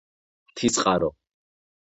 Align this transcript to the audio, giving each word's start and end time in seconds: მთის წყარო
მთის 0.53 0.79
წყარო 0.79 1.11